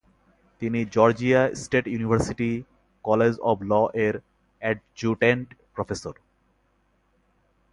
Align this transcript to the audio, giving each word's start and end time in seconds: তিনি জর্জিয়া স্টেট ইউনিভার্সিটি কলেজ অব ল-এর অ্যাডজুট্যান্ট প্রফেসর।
তিনি 0.61 0.79
জর্জিয়া 0.85 1.41
স্টেট 1.55 1.85
ইউনিভার্সিটি 1.87 2.51
কলেজ 3.05 3.33
অব 3.41 3.57
ল-এর 3.71 4.15
অ্যাডজুট্যান্ট 4.61 5.47
প্রফেসর। 5.75 6.15